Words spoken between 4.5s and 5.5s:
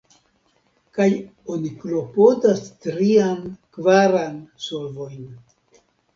solvojn.